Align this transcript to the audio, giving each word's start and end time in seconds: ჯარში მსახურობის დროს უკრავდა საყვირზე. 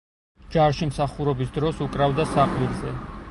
ჯარში 0.55 0.87
მსახურობის 0.91 1.53
დროს 1.59 1.85
უკრავდა 1.87 2.27
საყვირზე. 2.33 2.97